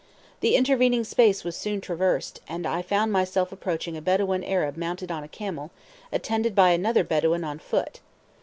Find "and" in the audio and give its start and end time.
2.47-2.65